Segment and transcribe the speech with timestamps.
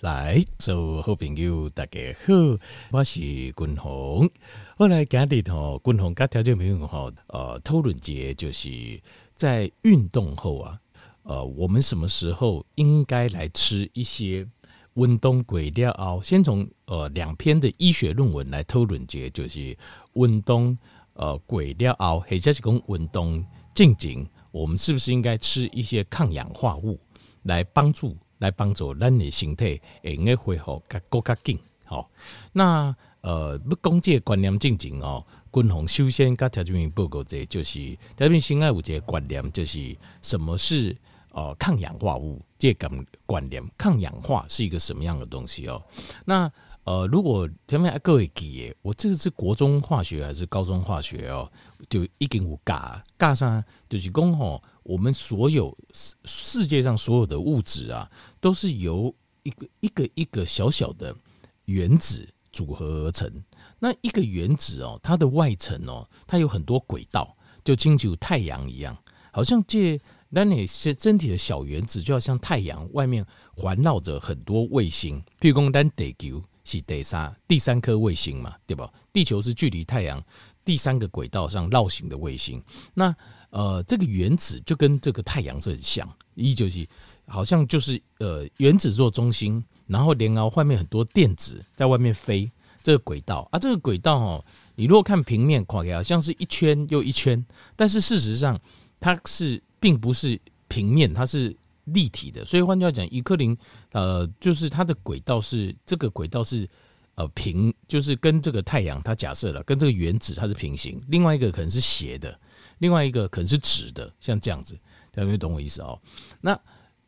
[0.00, 2.32] 来，所有好朋友大家好，
[2.92, 4.30] 我是君宏。
[4.76, 8.70] 后来今日吼，君宏跟条件朋友吼，呃，讨论节就是
[9.34, 10.78] 在运动后啊，
[11.24, 14.46] 呃，我们什么时候应该来吃一些
[14.94, 19.76] 运动过了后，先从呃两篇的医学论文来讨论节，就是
[20.12, 20.78] 运动
[21.14, 23.44] 呃过了后，或者是讲运动
[23.74, 27.00] 进前，我们是不是应该吃一些抗氧化物
[27.42, 28.16] 来帮助？
[28.38, 31.58] 来帮助咱的身体，会用个恢复较更加紧。
[31.84, 32.06] 吼，
[32.52, 40.94] 那呃，要讲这个观念进前哦，君宏首先跟条件员报告这，就是条件先爱有一个观念，就是什么是
[41.32, 42.40] 呃抗氧化物？
[42.58, 42.90] 这个
[43.24, 45.82] 观念，抗氧化是一个什么样的东西哦？
[46.26, 46.50] 那
[46.84, 51.50] 呃，如果条件各位记诶，我这个是国中化学还是高中化学哦？
[51.88, 54.62] 就已经有加加上，就是讲吼。
[54.88, 58.10] 我们所有世世界上所有的物质啊，
[58.40, 61.14] 都是由一个一个一个小小的
[61.66, 63.30] 原子组合而成。
[63.78, 68.96] 那一个原子哦，它的外层哦，它有很多轨道，就亲像太阳一样，
[69.30, 73.22] 好像这那你是身体的小原子，就要像太阳外面
[73.54, 75.22] 环绕着很多卫星。
[75.38, 78.90] 譬如讲，咱地球是第三第三颗卫星嘛，对吧？
[79.12, 80.24] 地球是距离太阳
[80.64, 82.62] 第三个轨道上绕行的卫星。
[82.94, 83.14] 那
[83.50, 86.86] 呃，这个原子就跟这个太阳是很像，一就是
[87.26, 92.50] 好像就是呃原子做中心，然后连后外面很多电子在外面飞
[92.82, 97.42] 这个轨道啊，这个轨道哦，你如果看平面看起来像是一圈又一圈，
[97.74, 98.58] 但是事实上
[99.00, 102.44] 它是并不是平面，它是立体的。
[102.44, 103.56] 所以换句话讲，一克林
[103.92, 106.68] 呃，就是它的轨道是这个轨道是
[107.14, 112.38] 呃平，就是跟这个太阳它假设了跟这个原子它是平行，另外一个可能是斜的。
[112.78, 114.78] 另外一个可能是直的，像这样子，
[115.10, 116.00] 大家没懂我意思哦？
[116.40, 116.58] 那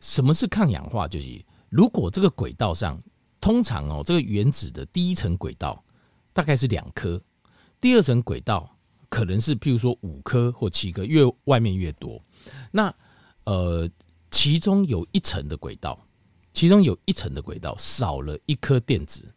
[0.00, 1.06] 什么是抗氧化？
[1.06, 3.00] 就是如果这个轨道上，
[3.40, 5.82] 通常哦，这个原子的第一层轨道
[6.32, 7.22] 大概是两颗，
[7.80, 8.76] 第二层轨道
[9.08, 12.22] 可能是譬如说五颗或七颗，越外面越多。
[12.70, 12.92] 那
[13.44, 13.88] 呃，
[14.30, 15.98] 其中有一层的轨道，
[16.52, 19.32] 其中有一层的轨道少了一颗电子，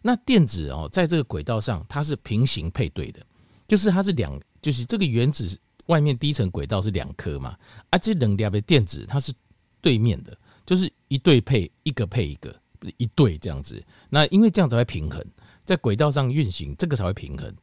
[0.00, 3.24] 那电子哦，在这个轨道上它是平行配对的，
[3.68, 5.58] 就是它是两，就是这个原子。
[5.86, 7.56] 外面第一层轨道是两颗嘛，
[7.90, 9.32] 啊，这两条的电子它是
[9.80, 12.54] 对面的，就是一对配一个配一个，
[12.96, 13.82] 一对这样子。
[14.10, 15.24] 那因为这样才会平衡，
[15.64, 17.54] 在轨道上运行，这个才会平衡。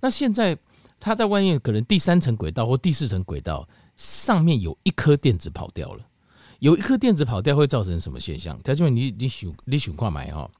[0.00, 0.58] 那现在
[0.98, 6.04] 它在外面可能第三层轨道或第四层轨道上面有一颗电子跑掉了，
[6.58, 8.60] 有一颗电子跑掉会造成什么现象？
[8.64, 10.50] 他就问你你想你想看买哦？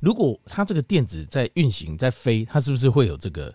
[0.00, 3.54] 如果它这个电子在运行在飞，它是不是会有这个？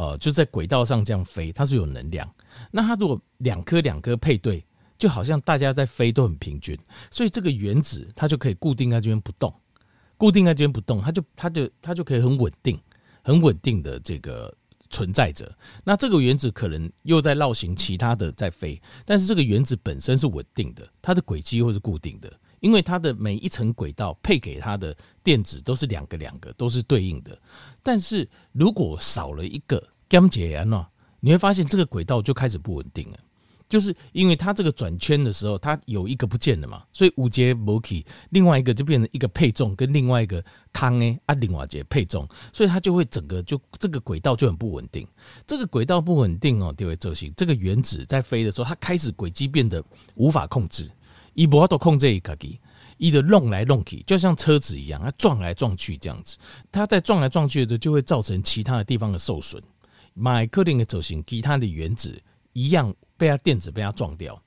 [0.00, 2.26] 呃，就在轨道上这样飞，它是有能量。
[2.70, 4.64] 那它如果两颗两颗配对，
[4.96, 6.74] 就好像大家在飞都很平均，
[7.10, 9.54] 所以这个原子它就可以固定在这边不动，
[10.16, 12.80] 固定在这边不动，它就它就它就可以很稳定、
[13.22, 14.50] 很稳定的这个
[14.88, 15.54] 存在着。
[15.84, 22.32] 那这个原子可能又在绕行其他的在飞，但是这个原子本身是稳定的，它的轨迹又是固定的。
[22.60, 24.94] 因为它的每一层轨道配给它的
[25.24, 27.38] 电子都是两个两个，都是对应的。
[27.82, 30.86] 但是如果少了一个 gam 解啊，那
[31.20, 33.18] 你会发现这个轨道就开始不稳定了。
[33.68, 45.06] 就是因为它这个转圈的时候，它有一个不见了嘛，所以五节摩 key，另外一个就变成一个配重跟另外一个康诶啊，另外节配重，所以它就会整个就这个轨道就很不稳定。
[45.46, 49.80] 这个轨道不稳定哦，就会造成这个原子在飞的时候，它开始轨迹变得
[50.16, 50.90] 无法控制。
[51.34, 52.58] 伊无法度控制伊家己，
[52.98, 56.36] 伊的弄来弄去，就像车子一样，它撞来撞去这样子。
[56.72, 59.62] 它在撞来撞去的时候，就会造成其他的地方的受损。
[60.20, 62.22] 买克林的走形，其他的原子
[62.52, 64.40] 一样被它电子被它撞掉。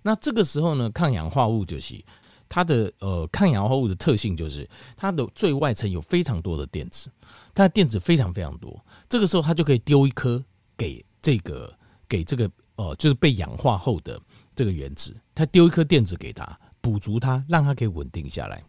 [0.00, 2.02] 那这个时候呢，抗氧化物就是
[2.48, 7.10] 它的呃抗氧化物的特性就是它的最外层有非常多的电子，
[7.54, 8.82] 它的电子非常非常多。
[9.08, 10.42] 这个时候它就可以丢一颗
[10.76, 11.72] 给这个
[12.08, 14.18] 给这个、呃，就是被氧化后的。
[14.56, 18.60] 这个原子，它丢一颗电子给它，补足它，让它可以稳定下来。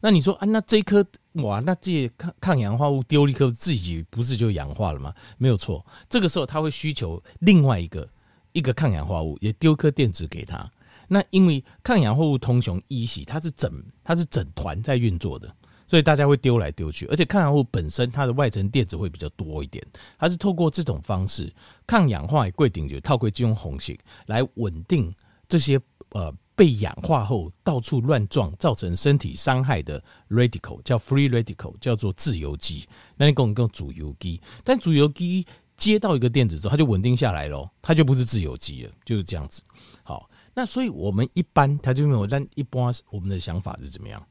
[0.00, 5.14] 那你说啊，那这一颗哇，那这抗抗氧化物丢一颗，自己不是就氧化了吗？
[5.38, 8.08] 没有错，这个时候它会需求另外一个
[8.52, 10.70] 一个抗氧化物，也丢颗电子给他。
[11.08, 15.54] 那因为抗氧化物通雄一起，它是整它是整团在运作的。
[15.84, 19.86] 所以大家会丢来丢去，而且抗氧化物本身它的外层电子会比较多一点，
[20.18, 21.52] 它是透过这种方式
[21.86, 25.14] 抗氧化贵顶就套柜金融红型来稳定
[25.46, 25.78] 这些
[26.12, 26.32] 呃
[26.62, 30.00] 被氧化后到处乱撞造成身体伤害的
[30.30, 32.86] radical 叫 free radical 叫做自由基，
[33.16, 35.44] 那你跟我讲主由基，但主由基
[35.76, 39.60] 接到一个电子之后，它就稳定下来喽，它就不是自由基了，就是这样子。
[40.04, 44.24] 好，那所以我们一般它就没有，但一般我们的想法是怎么样？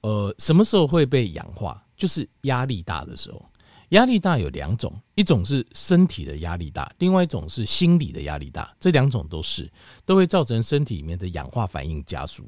[0.00, 1.80] 呃，什么时候会被氧化？
[1.96, 3.46] 就是压力大的时候。
[3.90, 8.74] 压力大有两种，一种是身体的压力大，另外一种是心理的压力大。
[8.80, 9.70] 这两种都是
[10.04, 12.44] 都会造成身体里面的氧化反应加速。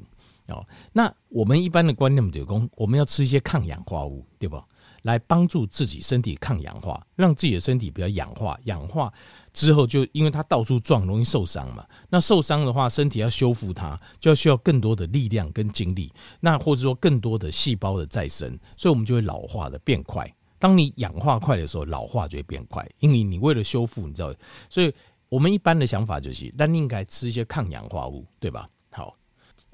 [0.47, 4.65] 哦，那我们一般的观念就是说，我们要吃一些抗氧化物，对吧？
[5.03, 8.57] 来帮助自己身体抗氧化，让自己的身体比较氧化。
[8.65, 9.11] 氧化
[9.53, 11.85] 之后，就因为它到处撞，容易受伤嘛。
[12.09, 16.11] 那受伤的话，身体要修复它，就要需要更多的力量跟精力。
[16.41, 20.33] 那或者说更多的细胞的再生，所以我们就会老化的变快。
[20.63, 24.33] 当你氧化快的时候，老化就会变快，因为你为了修复，你知道，
[24.69, 24.89] 所以
[25.27, 28.69] 我们一般的想法就是，那你应该吃一些抗氧化物，对吧？
[28.89, 29.13] 好，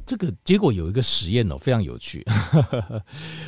[0.03, 2.25] 这个结果有一个实验哦，非常有趣。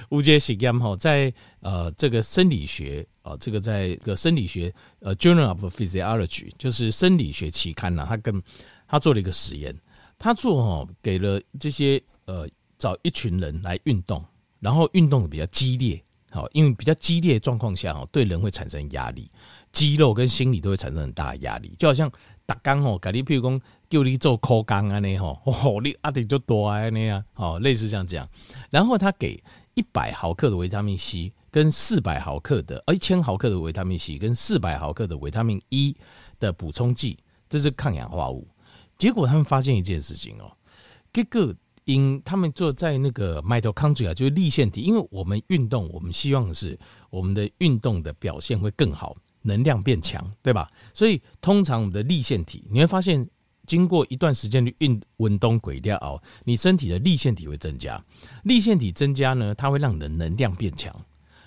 [0.09, 8.39] 无节实验哈，在呃这个生理学啊，这个在个生理学呃 Journal of Physiology，就是生理学期刊呐，他跟
[8.87, 9.75] 他做了一个实验，
[10.19, 12.47] 他做哦给了这些呃
[12.77, 14.23] 找一群人来运动，
[14.59, 15.99] 然后运动的比较激烈。
[16.33, 19.29] 好，因为比较激烈的状况下，哦，对人会产生压力，
[19.73, 22.09] 肌肉跟心理都会产生很大的压力，就好像
[22.45, 28.25] 打钢哦，改你譬如讲叫你做抠钢啊那吼，哦，你压力就多啊那样，哦，类似像这样。
[28.69, 29.43] 然后他给
[29.73, 35.97] 一百毫克的维他命 C 跟四百毫克的，呃一千毫克的维他命 C 跟四百毫克的维他命 E
[36.39, 37.17] 的补充剂，
[37.49, 38.47] 这是抗氧化物。
[38.97, 40.49] 结果他们发现一件事情哦，
[41.11, 41.53] 这个。
[41.85, 46.77] 因他们做在那个 mitochondria 就是粒线体，因为我们运动，我们希望是
[47.09, 50.69] 我们的运动的表现会更好，能量变强，对吧？
[50.93, 53.27] 所以通常我们的粒线体，你会发现，
[53.65, 58.03] 经过一段时间的运运动轨道哦，你身体的粒线体会增加，
[58.43, 60.95] 粒线体增加呢，它会让你的能量变强，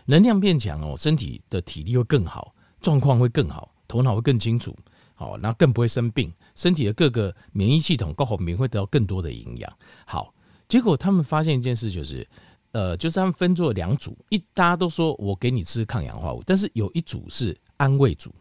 [0.06, 4.76] 能量变强哦，身体的体力会更好，状况会更好，头脑会更清楚，
[5.14, 6.32] 好，那更不会生病。
[6.54, 9.72] 身体的各个免疫系统各方面会得到更多的营养。
[10.06, 10.34] 好，
[10.68, 12.26] 结果他们发现一件事，就是，
[12.72, 18.34] 呃，就是他们分做两组，一大家都说我给你吃抗氧化物，但是有一组是安慰组。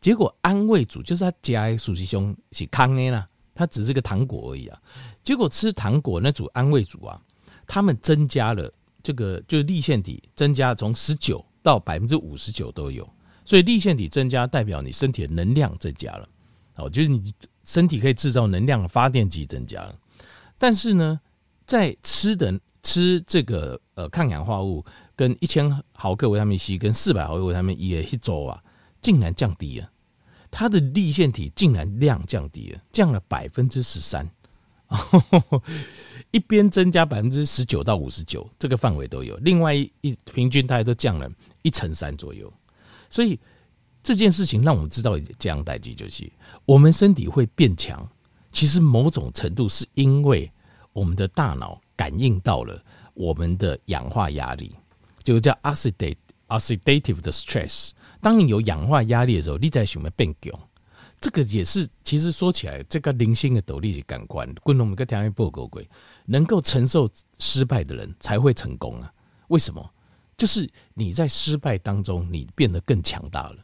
[0.00, 4.80] 结果安慰组就是他加苏西兄是康呢啦，他只是个糖果而已啊。
[5.22, 7.20] 结果吃糖果那组安慰组啊，
[7.66, 8.72] 他们增加了
[9.02, 13.08] 这个就是粒线体增加从十九到百分之五十九都有，
[13.44, 16.28] 所以粒线体增加代表你身体的能量增加了。
[16.76, 17.32] 哦，就是你。
[17.66, 19.98] 身体可以制造能量的发电机增加了，
[20.58, 21.18] 但是呢，
[21.64, 24.84] 在吃的吃这个呃抗氧化物
[25.16, 28.62] 跟一千毫克维他命 C 跟四百毫克维他命 E 的一周啊，
[29.00, 29.90] 竟然降低了，
[30.50, 34.30] 它的粒线体竟然量降低了，降了百分之十三，
[36.32, 39.90] 一边增加百分之十九到五十九，这个范围都有，另外一
[40.34, 41.26] 平均大概都降了
[41.62, 42.52] 一成三左右，
[43.14, 43.38] 所以。
[44.06, 46.30] 这件事情让我们知道这样代际就是，
[46.66, 48.06] 我们身体会变强，
[48.52, 50.52] 其实某种程度是因为
[50.92, 52.78] 我们的大脑感应到了
[53.14, 54.76] 我们的氧化压力，
[55.22, 56.18] 就叫 oxidate
[56.48, 57.92] oxidative 的 stress。
[58.20, 60.52] 当你有氧化压力的时候，你在什么变强？
[61.18, 65.88] 这个也是其实说起来，这个零星的斗力的感官，观众们跟条件不够贵，
[66.26, 67.08] 能够承受
[67.38, 69.10] 失败的人才会成功啊？
[69.48, 69.90] 为什么？
[70.36, 73.56] 就是你在失败当中，你变得更强大了。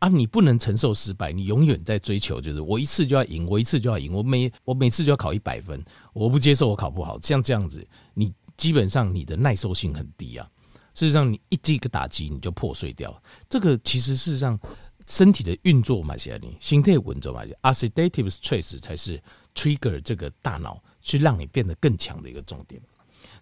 [0.00, 5.82] 啊，你不能承受失败，你永远在追求，就是我一次就要赢，我一次就要赢，我每我每次就要考一百分，
[6.12, 10.46] 我不接受我考不好，像这样子，你基本上你的耐受性很低啊。
[10.92, 14.58] 事实上，你一这个打击你就破碎掉，这个其实事实上
[15.06, 19.20] 身体的运作嘛，些你心态稳着嘛，Acidative Stress 才是
[19.54, 22.80] trigger 这个大脑去让你变得更强的一个重点。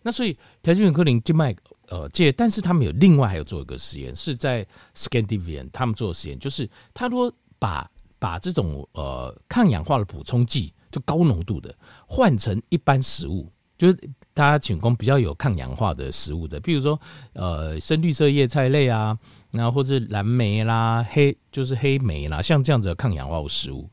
[0.03, 1.55] 那所以条件科林静脉。
[1.89, 4.67] 呃，这但是他们有另外还有做一个实验，是在
[4.97, 11.75] Scandinavian 他们做的实验，就是他说把把这种呃抗氧化的补充剂，就高浓度的
[12.07, 16.99] 换成一般食物，就是大家请供比较有抗氧化的食物的，比如说
[17.35, 19.19] 呃深绿色叶菜类啊，
[19.51, 23.91] 然后或者蓝莓啦、黑就是黑莓啦，像这样子的抗氧化物食物，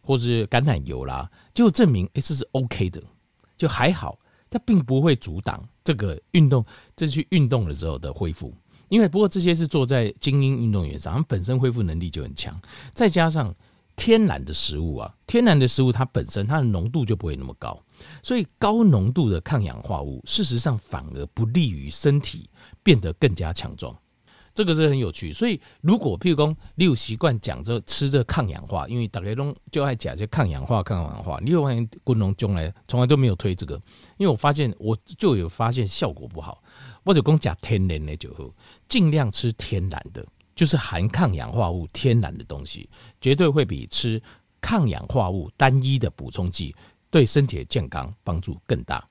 [0.00, 3.02] 或是橄榄油啦，就证明哎这是 OK 的，
[3.56, 4.16] 就还好。
[4.52, 6.62] 它并不会阻挡这个运动，
[6.94, 8.54] 这去运动的时候的恢复，
[8.90, 12.60] 因为不过这些是做在精英运动员上，他们本身恢复能力就很强，
[12.92, 13.54] 再加上
[13.96, 17.82] 天然的食物啊，天然的食物它本身它的浓度就不会那么高，
[18.22, 22.50] 所以高浓度的抗氧化物事实上反而不利于身体
[22.82, 23.96] 变得更加强壮。
[24.54, 33.74] 这个是很有趣，所以如果譬如说你有习惯讲这吃这抗氧化，因为大家都就爱讲这抗氧化、抗氧化，你有发现滚龙中来从来都没有推这个，
[34.18, 36.62] 因为我发现我就有发现效果不好，
[37.02, 38.44] 我就讲讲天然的就好，
[38.88, 42.88] 尽量吃天然的，就是含抗氧化物天然的东西，
[43.20, 44.22] 绝对会比吃
[44.60, 46.74] 抗氧化物单一的补充剂
[47.10, 49.02] 对身体的健康帮助更大。